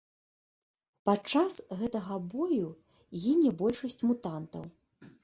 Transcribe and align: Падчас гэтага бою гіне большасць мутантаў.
Падчас 1.09 1.59
гэтага 1.81 2.17
бою 2.31 2.67
гіне 3.27 3.53
большасць 3.61 4.01
мутантаў. 4.09 4.65